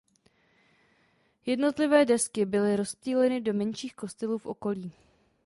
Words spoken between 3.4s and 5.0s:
do menších kostelů v okolí.